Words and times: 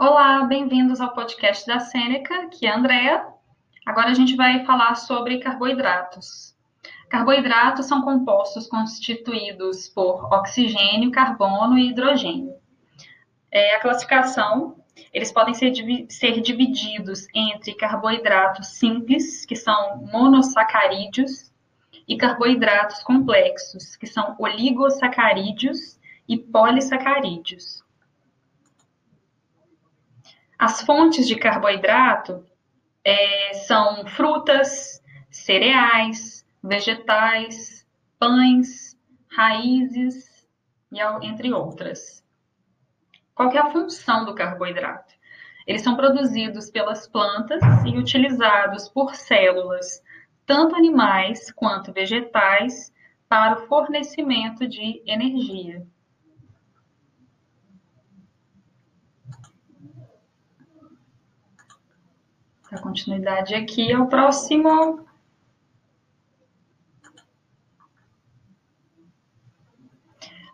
Olá, 0.00 0.44
bem-vindos 0.44 1.00
ao 1.00 1.12
podcast 1.12 1.66
da 1.66 1.80
Sêneca, 1.80 2.46
que 2.50 2.68
é 2.68 2.70
a 2.70 2.76
Andrea. 2.76 3.26
Agora 3.84 4.10
a 4.10 4.14
gente 4.14 4.36
vai 4.36 4.64
falar 4.64 4.94
sobre 4.94 5.40
carboidratos. 5.40 6.54
Carboidratos 7.10 7.86
são 7.86 8.02
compostos 8.02 8.68
constituídos 8.68 9.88
por 9.88 10.32
oxigênio, 10.32 11.10
carbono 11.10 11.76
e 11.76 11.88
hidrogênio. 11.88 12.54
É, 13.50 13.74
a 13.74 13.80
classificação, 13.80 14.76
eles 15.12 15.32
podem 15.32 15.52
ser, 15.52 15.72
ser 16.08 16.40
divididos 16.42 17.26
entre 17.34 17.74
carboidratos 17.74 18.68
simples, 18.68 19.44
que 19.44 19.56
são 19.56 20.06
monossacarídeos, 20.12 21.52
e 22.06 22.16
carboidratos 22.16 23.02
complexos, 23.02 23.96
que 23.96 24.06
são 24.06 24.36
oligossacarídeos 24.38 25.98
e 26.28 26.38
polissacarídeos. 26.38 27.82
As 30.58 30.82
fontes 30.82 31.28
de 31.28 31.36
carboidrato 31.36 32.44
é, 33.04 33.54
são 33.54 34.04
frutas, 34.08 35.00
cereais, 35.30 36.44
vegetais, 36.62 37.86
pães, 38.18 38.98
raízes, 39.30 40.48
e 40.90 41.00
entre 41.26 41.52
outras. 41.52 42.24
Qual 43.34 43.52
é 43.52 43.58
a 43.58 43.70
função 43.70 44.24
do 44.24 44.34
carboidrato? 44.34 45.14
Eles 45.64 45.82
são 45.82 45.94
produzidos 45.94 46.70
pelas 46.70 47.06
plantas 47.06 47.62
e 47.86 47.96
utilizados 47.96 48.88
por 48.88 49.14
células, 49.14 50.02
tanto 50.44 50.74
animais 50.74 51.52
quanto 51.52 51.92
vegetais, 51.92 52.92
para 53.28 53.54
o 53.54 53.66
fornecimento 53.68 54.66
de 54.66 55.02
energia. 55.06 55.86
A 62.70 62.78
continuidade 62.78 63.54
aqui 63.54 63.90
é 63.90 63.98
o 63.98 64.08
próximo. 64.08 65.06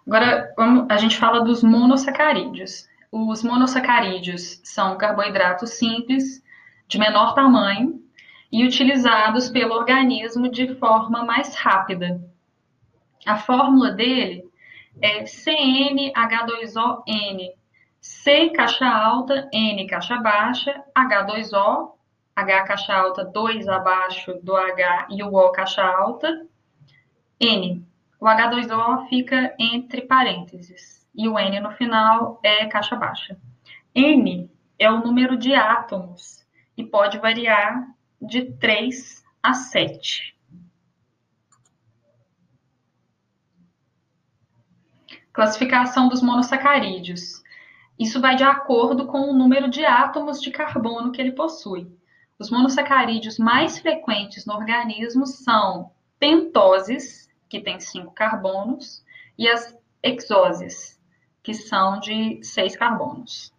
Agora, 0.07 0.55
a 0.89 0.97
gente 0.97 1.17
fala 1.17 1.41
dos 1.41 1.65
monossacarídeos. 1.65 2.89
Os 3.11 3.43
monossacarídeos 3.43 4.61
são 4.63 4.97
carboidratos 4.97 5.71
simples, 5.71 6.41
de 6.87 6.99
menor 6.99 7.35
tamanho, 7.35 8.01
e 8.53 8.65
utilizados 8.65 9.49
pelo 9.49 9.75
organismo 9.75 10.49
de 10.49 10.73
forma 10.77 11.25
mais 11.25 11.57
rápida. 11.57 12.23
A 13.27 13.39
fórmula 13.39 13.91
dele 13.91 14.49
é 15.01 15.25
CnH2ON, 15.25 17.51
C 18.01 18.51
caixa 18.51 18.87
alta, 18.87 19.49
N 19.53 19.85
caixa 19.89 20.17
baixa, 20.19 20.81
H2O 20.97 21.94
H 22.37 22.65
caixa 22.65 22.95
alta 22.95 23.25
2 23.25 23.69
abaixo 23.69 24.35
do 24.43 24.57
H 24.57 25.07
e 25.11 25.23
o 25.23 25.35
O 25.35 25.51
caixa 25.51 25.83
alta, 25.83 26.47
N. 27.41 27.87
O 28.21 28.27
H2O 28.27 29.09
fica 29.09 29.55
entre 29.59 30.03
parênteses 30.03 31.07
e 31.15 31.29
o 31.29 31.39
N 31.39 31.61
no 31.61 31.71
final 31.73 32.41
é 32.43 32.67
caixa 32.67 32.97
baixa. 32.97 33.39
N 33.95 34.51
é 34.79 34.91
o 34.91 34.99
número 34.99 35.37
de 35.37 35.55
átomos 35.55 36.45
e 36.77 36.83
pode 36.83 37.19
variar 37.19 37.87
de 38.21 38.53
3 38.53 39.25
a 39.43 39.55
7. 39.55 40.35
Classificação 45.33 46.09
dos 46.09 46.23
monossacarídeos. 46.23 47.43
Isso 47.99 48.21
vai 48.21 48.35
de 48.35 48.45
acordo 48.45 49.07
com 49.07 49.31
o 49.31 49.33
número 49.33 49.69
de 49.69 49.85
átomos 49.85 50.41
de 50.41 50.51
carbono 50.51 51.13
que 51.13 51.21
ele 51.21 51.33
possui. 51.33 51.87
Os 52.45 52.51
monossacarídeos 52.51 53.39
mais 53.39 53.79
frequentes 53.79 54.45
no 54.45 54.53
organismo 54.53 55.27
são 55.27 55.91
pentoses, 56.19 57.27
que 57.49 57.59
tem 57.59 57.81
cinco 57.81 58.13
carbonos, 58.13 59.03
e 59.39 59.49
as 59.49 59.75
hexoses, 60.03 61.01
que 61.43 61.55
são 61.55 61.99
de 62.01 62.45
seis 62.45 62.77
carbonos. 62.77 63.51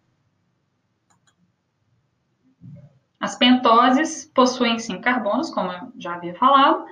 As 3.18 3.34
pentoses 3.36 4.30
possuem 4.32 4.78
cinco 4.78 5.02
carbonos, 5.02 5.50
como 5.50 5.72
eu 5.72 5.92
já 5.98 6.14
havia 6.14 6.36
falado. 6.36 6.86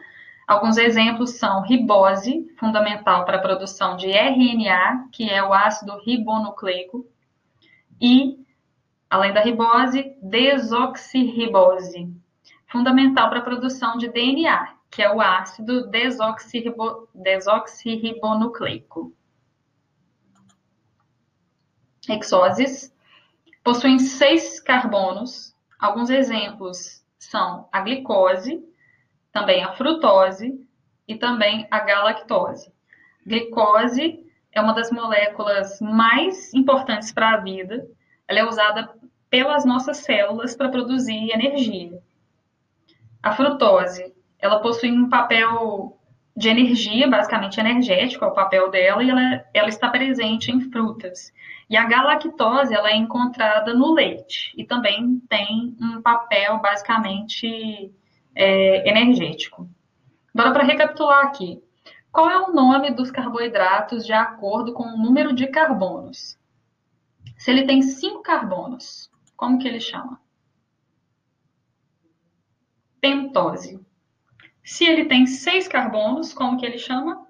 Alguns 0.49 0.77
exemplos 0.77 1.39
são 1.39 1.63
ribose, 1.63 2.53
fundamental 2.59 3.25
para 3.25 3.37
a 3.37 3.41
produção 3.41 3.97
de 3.97 4.11
RNA, 4.11 5.11
que 5.13 5.31
é 5.31 5.45
o 5.45 5.55
ácido 5.55 5.97
ribonucleico, 6.05 7.07
e 8.01 8.44
Além 9.09 9.33
da 9.33 9.41
ribose, 9.41 10.17
desoxirribose, 10.23 12.13
fundamental 12.67 13.29
para 13.29 13.39
a 13.41 13.45
produção 13.45 13.97
de 13.97 14.09
DNA, 14.09 14.75
que 14.91 15.03
é 15.03 15.13
o 15.13 15.21
ácido 15.21 15.87
desoxirribo, 15.89 17.09
desoxirribonucleico. 17.15 19.13
Hexoses 22.09 22.95
possuem 23.63 23.99
seis 23.99 24.61
carbonos. 24.61 25.55
Alguns 25.79 26.11
exemplos 26.11 27.05
são 27.19 27.69
a 27.73 27.81
glicose, 27.81 28.63
também 29.33 29.65
a 29.65 29.73
frutose 29.73 30.65
e 31.09 31.17
também 31.17 31.67
a 31.71 31.81
galactose. 31.81 32.73
Glicose 33.27 34.25
é 34.53 34.61
uma 34.61 34.75
das 34.75 34.91
moléculas 34.91 35.81
mais 35.81 36.53
importantes 36.55 37.11
para 37.11 37.31
a 37.31 37.37
vida. 37.39 37.89
Ela 38.29 38.41
é 38.41 38.45
usada 38.45 38.91
pelas 39.31 39.65
nossas 39.65 39.99
células 39.99 40.57
para 40.57 40.69
produzir 40.69 41.31
energia. 41.33 42.01
A 43.23 43.33
frutose, 43.33 44.15
ela 44.39 44.61
possui 44.61 44.93
um 44.93 45.09
papel 45.09 45.99
de 46.37 46.49
energia, 46.49 47.09
basicamente 47.09 47.61
energético, 47.61 48.25
é 48.25 48.29
o 48.29 48.35
papel 48.35 48.71
dela, 48.71 49.03
e 49.03 49.11
ela, 49.11 49.45
ela 49.55 49.69
está 49.69 49.89
presente 49.89 50.51
em 50.51 50.61
frutas. 50.71 51.33
E 51.71 51.77
a 51.77 51.85
galactose, 51.85 52.75
ela 52.75 52.91
é 52.91 52.97
encontrada 52.97 53.73
no 53.73 53.93
leite, 53.93 54.53
e 54.57 54.65
também 54.65 55.21
tem 55.29 55.77
um 55.81 56.03
papel 56.03 56.59
basicamente 56.59 57.93
é, 58.35 58.89
energético. 58.89 59.69
Agora, 60.35 60.53
para 60.53 60.65
recapitular 60.65 61.25
aqui, 61.25 61.63
qual 62.11 62.29
é 62.29 62.39
o 62.39 62.53
nome 62.53 62.91
dos 62.91 63.11
carboidratos 63.11 64.05
de 64.05 64.13
acordo 64.13 64.73
com 64.73 64.83
o 64.83 64.99
número 64.99 65.33
de 65.33 65.47
carbonos? 65.47 66.37
Se 67.45 67.51
ele 67.51 67.67
tem 67.67 67.83
cinco 67.83 68.23
carbonos, 68.23 69.13
como 69.37 69.59
que 69.59 69.69
ele 69.69 69.79
chama? 69.79 70.19
Pentose. 73.03 73.87
Se 74.65 74.83
ele 74.87 75.05
tem 75.05 75.27
seis 75.27 75.69
carbonos, 75.69 76.33
como 76.33 76.59
que 76.59 76.65
ele 76.65 76.79
chama? 76.79 77.29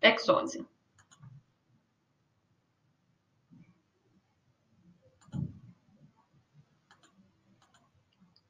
Hexose. 0.00 0.66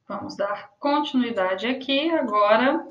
Vamos 0.07 0.37
dar 0.37 0.77
continuidade 0.79 1.67
aqui 1.67 2.09
agora 2.13 2.89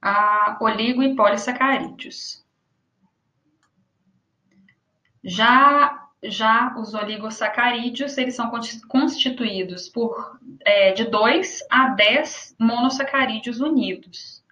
a 0.00 0.56
oligo 0.60 1.02
e 1.02 1.16
polissacarídeos. 1.16 2.48
Já, 5.22 6.08
já 6.22 6.74
os 6.78 6.94
oligosacarídeos, 6.94 8.16
eles 8.16 8.34
são 8.34 8.50
constituídos 8.88 9.88
por 9.88 10.38
é, 10.64 10.92
de 10.92 11.04
2 11.04 11.66
a 11.70 11.88
10 11.88 12.56
monossacarídeos 12.58 13.60
unidos. 13.60 14.42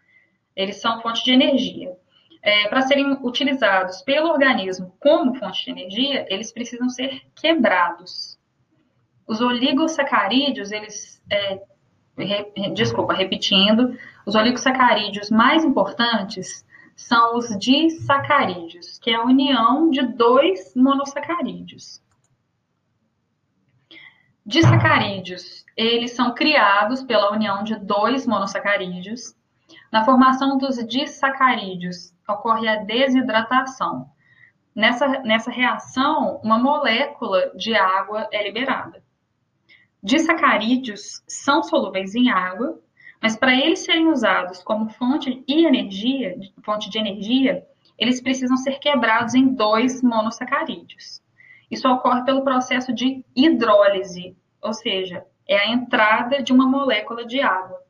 Eles 0.55 0.81
são 0.81 1.01
fonte 1.01 1.25
de 1.25 1.33
energia. 1.33 1.97
É, 2.43 2.69
Para 2.69 2.83
serem 2.83 3.19
utilizados 3.23 4.03
pelo 4.03 4.29
organismo 4.29 4.95
como 5.01 5.34
fonte 5.34 5.65
de 5.65 5.71
energia, 5.71 6.26
eles 6.29 6.53
precisam 6.53 6.88
ser 6.88 7.23
quebrados. 7.35 8.38
Os 9.26 9.41
oligosacarídeos, 9.41 10.70
eles, 10.70 11.23
é, 11.31 11.61
desculpa, 12.75 13.12
repetindo, 13.12 13.99
os 14.26 14.35
oligosacarídeos 14.35 15.31
mais 15.31 15.65
importantes 15.65 16.65
são 16.99 17.37
os 17.37 17.56
disacarídeos, 17.56 18.99
que 18.99 19.11
é 19.11 19.15
a 19.15 19.23
união 19.23 19.89
de 19.89 20.03
dois 20.03 20.75
monossacarídeos. 20.75 22.03
Disacarídeos, 24.45 25.65
eles 25.77 26.11
são 26.11 26.35
criados 26.35 27.05
pela 27.05 27.31
união 27.31 27.62
de 27.62 27.77
dois 27.77 28.27
monossacarídeos. 28.27 29.37
Na 29.93 30.05
formação 30.05 30.59
dos 30.59 30.77
disacarídeos, 30.89 32.12
ocorre 32.29 32.67
a 32.69 32.83
desidratação. 32.83 34.11
Nessa, 34.75 35.06
nessa 35.21 35.53
reação, 35.53 36.41
uma 36.43 36.59
molécula 36.59 37.53
de 37.55 37.77
água 37.77 38.29
é 38.33 38.43
liberada. 38.43 39.05
Disacarídeos 40.03 41.23
são 41.29 41.62
solúveis 41.62 42.17
em 42.17 42.29
água 42.29 42.81
mas 43.20 43.37
para 43.37 43.55
eles 43.55 43.81
serem 43.81 44.09
usados 44.09 44.62
como 44.62 44.91
fonte 44.91 45.43
de 45.47 45.67
energia, 45.67 46.37
fonte 46.62 46.88
de 46.88 46.99
energia, 46.99 47.67
eles 47.99 48.20
precisam 48.20 48.56
ser 48.56 48.79
quebrados 48.79 49.35
em 49.35 49.47
dois 49.55 50.03
monossacarídeos. 50.03 51.20
Isso 51.70 51.88
ocorre 51.88 52.25
pelo 52.25 52.44
processo 52.44 52.94
de 52.94 53.25
hidrólise, 53.35 54.37
ou 54.62 54.73
seja, 54.73 55.26
é 55.47 55.59
a 55.59 55.69
entrada 55.69 56.43
de 56.43 56.53
uma 56.53 56.67
molécula 56.67 57.26
de 57.26 57.41
água. 57.41 57.82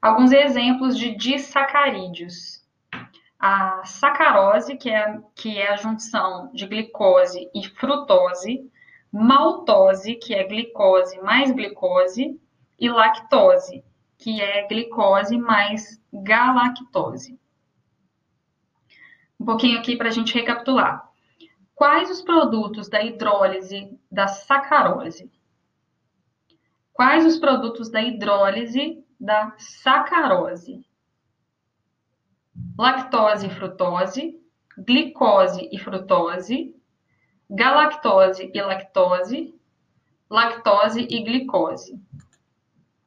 Alguns 0.00 0.32
exemplos 0.32 0.98
de 0.98 1.14
disacarídeos. 1.16 2.62
A 3.38 3.84
sacarose, 3.84 4.76
que 4.76 4.88
é, 4.88 5.18
que 5.34 5.58
é 5.58 5.70
a 5.70 5.76
junção 5.76 6.50
de 6.54 6.66
glicose 6.66 7.50
e 7.54 7.66
frutose, 7.68 8.70
maltose, 9.14 10.16
que 10.16 10.34
é 10.34 10.42
glicose 10.42 11.20
mais 11.20 11.52
glicose, 11.52 12.40
e 12.76 12.90
lactose, 12.90 13.84
que 14.18 14.40
é 14.40 14.66
glicose 14.66 15.38
mais 15.38 16.02
galactose. 16.12 17.38
Um 19.38 19.44
pouquinho 19.44 19.78
aqui 19.78 19.96
para 19.96 20.08
a 20.08 20.10
gente 20.10 20.34
recapitular. 20.34 21.08
Quais 21.76 22.10
os 22.10 22.20
produtos 22.20 22.88
da 22.88 23.02
hidrólise 23.02 23.96
da 24.10 24.26
sacarose? 24.26 25.30
Quais 26.92 27.24
os 27.24 27.38
produtos 27.38 27.88
da 27.88 28.02
hidrólise 28.02 29.04
da 29.20 29.54
sacarose. 29.58 30.84
Lactose 32.78 33.46
e 33.46 33.50
frutose, 33.50 34.40
glicose 34.76 35.68
e 35.72 35.78
frutose, 35.78 36.74
galactose 37.54 38.50
e 38.52 38.60
lactose, 38.60 39.54
lactose 40.28 41.06
e 41.08 41.22
glicose. 41.22 42.00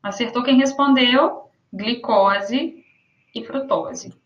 Acertou 0.02 0.42
quem 0.42 0.58
respondeu? 0.58 1.50
Glicose 1.74 2.84
e 3.36 3.44
frutose. 3.44 4.18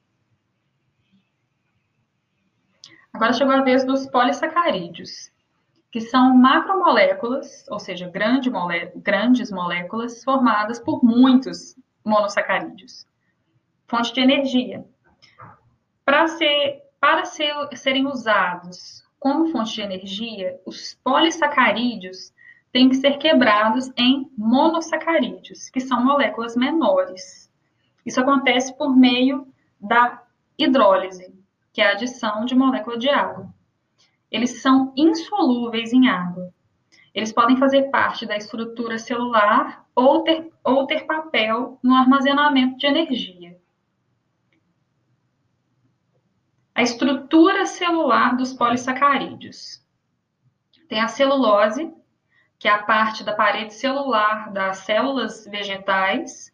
Agora 3.11 3.33
chegou 3.33 3.53
a 3.53 3.61
vez 3.61 3.83
dos 3.83 4.07
polissacarídeos 4.07 5.31
que 5.91 5.99
são 5.99 6.37
macromoléculas, 6.37 7.65
ou 7.69 7.77
seja, 7.77 8.07
grande 8.07 8.49
grandes 8.95 9.51
moléculas 9.51 10.23
formadas 10.23 10.79
por 10.79 11.03
muitos 11.03 11.75
monossacarídeos. 12.05 13.05
Fonte 13.87 14.13
de 14.13 14.21
energia. 14.21 14.85
Para, 16.05 16.27
ser, 16.27 16.81
para 16.97 17.25
ser, 17.25 17.53
serem 17.75 18.07
usados 18.07 19.03
como 19.21 19.53
fonte 19.53 19.75
de 19.75 19.81
energia, 19.81 20.59
os 20.65 20.99
polissacarídeos 21.01 22.33
têm 22.73 22.89
que 22.89 22.95
ser 22.95 23.17
quebrados 23.19 23.89
em 23.95 24.29
monossacarídeos, 24.37 25.69
que 25.69 25.79
são 25.79 26.03
moléculas 26.03 26.57
menores. 26.57 27.49
Isso 28.05 28.19
acontece 28.19 28.77
por 28.77 28.93
meio 28.93 29.47
da 29.79 30.21
hidrólise, 30.57 31.33
que 31.71 31.81
é 31.81 31.87
a 31.87 31.91
adição 31.91 32.43
de 32.43 32.53
molécula 32.53 32.97
de 32.97 33.07
água 33.07 33.49
eles 34.31 34.61
são 34.61 34.93
insolúveis 34.95 35.91
em 35.91 36.07
água. 36.07 36.53
Eles 37.13 37.33
podem 37.33 37.57
fazer 37.57 37.89
parte 37.89 38.25
da 38.25 38.37
estrutura 38.37 38.97
celular 38.97 39.85
ou 39.93 40.23
ter, 40.23 40.49
ou 40.63 40.87
ter 40.87 41.05
papel 41.05 41.77
no 41.83 41.93
armazenamento 41.93 42.77
de 42.77 42.87
energia. 42.87 43.59
A 46.81 46.83
estrutura 46.83 47.67
celular 47.67 48.35
dos 48.35 48.53
polissacarídeos. 48.53 49.85
Tem 50.89 50.99
a 50.99 51.07
celulose, 51.07 51.93
que 52.57 52.67
é 52.67 52.71
a 52.71 52.81
parte 52.81 53.23
da 53.23 53.35
parede 53.35 53.75
celular 53.75 54.51
das 54.51 54.77
células 54.77 55.45
vegetais. 55.45 56.51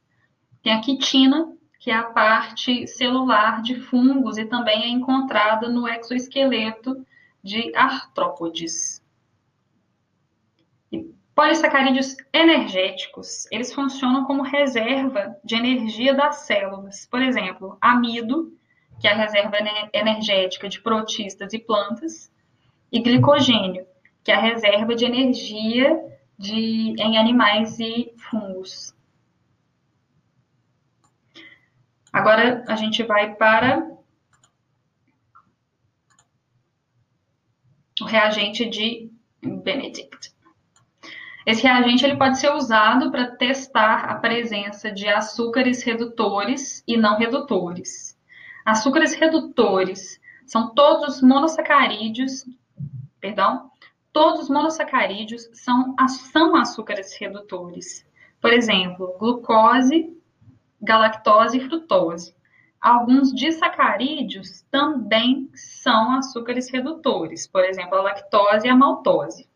Tem 0.62 0.74
a 0.74 0.82
quitina, 0.82 1.56
que 1.80 1.90
é 1.90 1.96
a 1.96 2.04
parte 2.04 2.86
celular 2.88 3.62
de 3.62 3.80
fungos 3.80 4.38
e 4.38 4.44
também 4.44 4.84
é 4.84 4.90
encontrada 4.90 5.70
no 5.70 5.88
exoesqueleto 5.88 7.08
de 7.42 7.74
artrópodes. 7.74 9.02
E 10.92 11.10
polissacarídeos 11.34 12.18
energéticos, 12.34 13.50
eles 13.50 13.74
funcionam 13.74 14.26
como 14.26 14.44
reserva 14.44 15.38
de 15.42 15.56
energia 15.56 16.14
das 16.14 16.40
células. 16.40 17.08
Por 17.10 17.22
exemplo, 17.22 17.78
amido, 17.80 18.57
que 19.00 19.08
é 19.08 19.12
a 19.12 19.16
reserva 19.16 19.58
energética 19.94 20.68
de 20.68 20.82
protistas 20.82 21.54
e 21.54 21.60
plantas, 21.60 22.32
e 22.92 23.00
glicogênio, 23.00 23.86
que 24.24 24.32
é 24.32 24.36
a 24.36 24.42
reserva 24.42 24.96
de 24.96 25.06
energia 25.06 26.00
de, 26.38 26.96
em 26.98 27.18
animais 27.18 27.80
e 27.80 28.14
fungos. 28.30 28.96
Agora 32.12 32.64
a 32.68 32.76
gente 32.76 33.04
vai 33.04 33.36
para 33.36 33.86
o 38.02 38.06
reagente 38.06 38.68
de 38.70 39.12
Benedict. 39.42 40.36
Esse 41.46 41.64
reagente 41.64 42.04
ele 42.04 42.18
pode 42.18 42.40
ser 42.40 42.52
usado 42.52 43.10
para 43.12 43.36
testar 43.38 44.06
a 44.06 44.16
presença 44.16 44.92
de 44.92 45.08
açúcares 45.08 45.82
redutores 45.84 46.84
e 46.88 46.98
não 46.98 47.18
redutores. 47.18 48.17
Açúcares 48.68 49.14
redutores 49.14 50.20
são 50.46 50.76
todos 50.76 51.16
os 51.16 51.22
monossacarídeos, 51.22 52.44
perdão, 53.18 53.72
todos 54.12 54.42
os 54.42 54.50
monossacarídeos 54.50 55.50
são, 55.54 55.96
são 56.10 56.54
açúcares 56.54 57.18
redutores. 57.18 58.06
Por 58.42 58.52
exemplo, 58.52 59.16
glucose, 59.18 60.14
galactose 60.82 61.60
e 61.60 61.66
frutose. 61.66 62.36
Alguns 62.82 63.34
disacarídeos 63.34 64.64
também 64.70 65.50
são 65.54 66.18
açúcares 66.18 66.70
redutores, 66.70 67.48
por 67.48 67.64
exemplo, 67.64 67.98
a 67.98 68.02
lactose 68.02 68.68
e 68.68 68.70
a 68.70 68.76
maltose. 68.76 69.48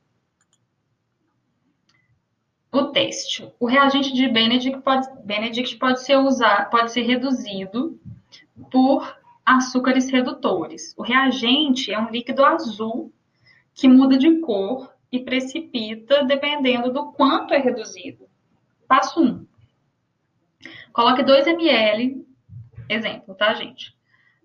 O 2.71 2.85
teste. 2.85 3.53
O 3.59 3.65
reagente 3.65 4.13
de 4.13 4.29
Benedict 4.29 4.79
pode, 4.79 5.05
Benedict 5.25 5.75
pode 5.75 6.01
ser 6.01 6.15
usado, 6.15 6.69
pode 6.69 6.93
ser 6.93 7.01
reduzido 7.01 7.99
por 8.69 9.17
açúcares 9.45 10.09
redutores. 10.09 10.93
O 10.97 11.03
reagente 11.03 11.91
é 11.91 11.99
um 11.99 12.09
líquido 12.09 12.43
azul 12.45 13.13
que 13.73 13.87
muda 13.87 14.17
de 14.17 14.39
cor 14.39 14.93
e 15.11 15.19
precipita 15.19 16.23
dependendo 16.25 16.91
do 16.91 17.11
quanto 17.11 17.53
é 17.53 17.57
reduzido. 17.57 18.27
Passo 18.87 19.21
1. 19.21 19.45
Coloque 20.93 21.23
2 21.23 21.47
ml 21.47 22.25
Exemplo, 22.91 23.33
tá, 23.35 23.53
gente? 23.53 23.95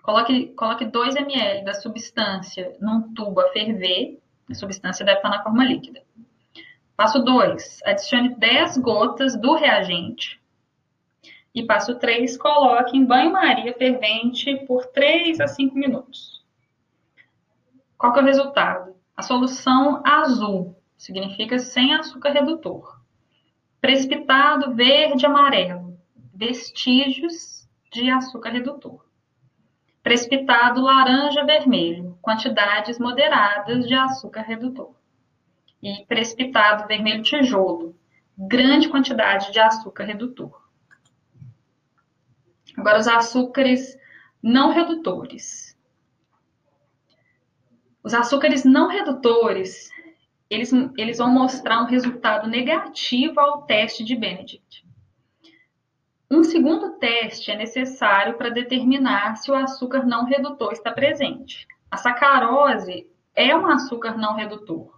Coloque, 0.05 0.55
coloque 0.55 0.85
2 0.85 1.17
ml 1.17 1.65
da 1.65 1.75
substância 1.75 2.77
num 2.81 3.12
tubo 3.12 3.40
a 3.40 3.49
ferver. 3.49 4.21
A 4.49 4.55
substância 4.55 5.05
deve 5.05 5.19
estar 5.19 5.31
na 5.31 5.43
forma 5.43 5.64
líquida. 5.64 6.00
Passo 6.97 7.19
2, 7.19 7.81
adicione 7.85 8.37
10 8.37 8.79
gotas 8.79 9.37
do 9.37 9.57
reagente. 9.57 10.40
E 11.57 11.65
passo 11.65 11.99
3, 11.99 12.37
coloque 12.37 12.99
em 12.99 13.07
banho-maria 13.07 13.73
fervente 13.73 14.55
por 14.67 14.85
3 14.89 15.41
a 15.41 15.49
5 15.49 15.75
minutos. 15.75 16.45
Qual 17.97 18.13
que 18.13 18.19
é 18.19 18.23
o 18.23 18.27
resultado? 18.27 18.95
A 19.17 19.23
solução 19.23 20.03
azul 20.05 20.77
significa 20.99 21.59
sem 21.59 21.95
açúcar 21.95 22.33
redutor. 22.33 23.01
Precipitado 23.81 24.75
verde-amarelo, 24.75 25.99
vestígios 26.35 27.67
de 27.91 28.11
açúcar 28.11 28.51
redutor. 28.51 29.07
Precipitado 30.03 30.83
laranja-vermelho, 30.83 32.19
quantidades 32.21 32.99
moderadas 32.99 33.89
de 33.89 33.95
açúcar 33.95 34.43
redutor. 34.43 34.95
E 35.83 36.05
precipitado 36.05 36.87
vermelho 36.87 37.23
tijolo, 37.23 37.97
grande 38.37 38.91
quantidade 38.91 39.51
de 39.51 39.59
açúcar 39.59 40.05
redutor. 40.05 40.65
Agora, 42.87 43.00
os 43.00 43.09
açúcares 43.09 43.99
não 44.40 44.71
redutores. 44.71 45.76
Os 48.00 48.14
açúcares 48.14 48.64
não 48.64 48.87
redutores, 48.87 49.90
eles, 50.49 50.71
eles 50.97 51.19
vão 51.19 51.28
mostrar 51.28 51.83
um 51.83 51.87
resultado 51.87 52.49
negativo 52.49 53.40
ao 53.40 53.62
teste 53.62 54.05
de 54.05 54.14
Benedict. 54.14 54.87
Um 56.31 56.45
segundo 56.45 56.93
teste 57.00 57.50
é 57.50 57.57
necessário 57.57 58.38
para 58.38 58.50
determinar 58.50 59.35
se 59.35 59.50
o 59.50 59.55
açúcar 59.57 60.07
não 60.07 60.25
redutor 60.25 60.71
está 60.71 60.93
presente. 60.93 61.66
A 61.90 61.97
sacarose 61.97 63.11
é 63.35 63.52
um 63.57 63.66
açúcar 63.66 64.16
não 64.16 64.37
redutor. 64.37 64.97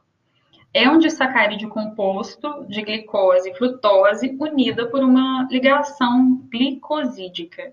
É 0.74 0.90
um 0.90 0.98
disacarídeo 0.98 1.70
composto 1.70 2.66
de 2.68 2.82
glicose 2.82 3.48
e 3.48 3.54
frutose 3.54 4.36
unida 4.38 4.90
por 4.90 5.02
uma 5.02 5.48
ligação 5.50 6.46
glicosídica. 6.50 7.72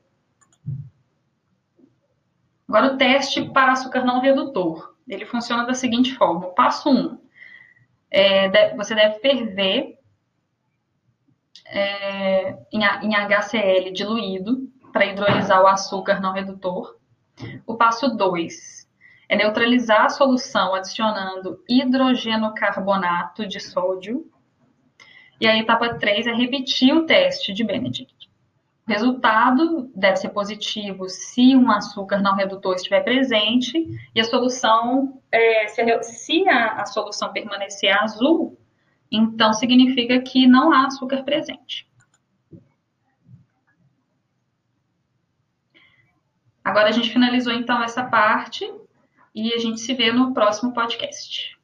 Agora, 2.67 2.93
o 2.93 2.97
teste 2.97 3.49
para 3.49 3.73
açúcar 3.73 4.03
não 4.03 4.19
redutor. 4.19 4.95
Ele 5.07 5.25
funciona 5.25 5.65
da 5.65 5.73
seguinte 5.73 6.15
forma. 6.15 6.47
Passo 6.53 6.89
1. 6.89 6.93
Um, 6.93 7.17
é, 8.09 8.75
você 8.75 8.95
deve 8.95 9.19
ferver 9.19 9.99
é, 11.65 12.57
em, 12.71 12.83
em 13.03 13.15
HCl 13.15 13.91
diluído 13.91 14.69
para 14.91 15.05
hidrolisar 15.05 15.61
o 15.61 15.67
açúcar 15.67 16.19
não 16.19 16.31
redutor. 16.31 16.97
O 17.67 17.75
passo 17.75 18.15
2 18.15 18.87
é 19.27 19.35
neutralizar 19.35 20.05
a 20.05 20.09
solução 20.09 20.73
adicionando 20.73 21.61
hidrogenocarbonato 21.67 23.47
de 23.47 23.59
sódio. 23.59 24.29
E 25.39 25.47
a 25.47 25.57
etapa 25.57 25.95
3 25.95 26.27
é 26.27 26.33
repetir 26.33 26.93
o 26.93 27.05
teste 27.05 27.51
de 27.53 27.63
Benedict. 27.63 28.14
Resultado 28.87 29.91
deve 29.95 30.17
ser 30.17 30.29
positivo 30.29 31.09
se 31.09 31.55
um 31.55 31.71
açúcar 31.71 32.21
não 32.21 32.35
redutor 32.35 32.75
estiver 32.75 33.03
presente 33.03 33.73
e 34.13 34.19
a 34.19 34.23
solução, 34.23 35.19
é, 35.31 35.67
se, 35.67 36.03
se 36.03 36.47
a, 36.47 36.81
a 36.81 36.85
solução 36.85 37.33
permanecer 37.33 37.91
azul, 37.97 38.59
então 39.11 39.53
significa 39.53 40.21
que 40.21 40.45
não 40.45 40.71
há 40.71 40.85
açúcar 40.85 41.23
presente. 41.23 41.87
Agora 46.63 46.89
a 46.89 46.91
gente 46.91 47.11
finalizou 47.11 47.53
então 47.53 47.81
essa 47.83 48.03
parte 48.03 48.71
e 49.33 49.51
a 49.53 49.57
gente 49.57 49.79
se 49.79 49.93
vê 49.95 50.11
no 50.11 50.33
próximo 50.33 50.73
podcast. 50.73 51.54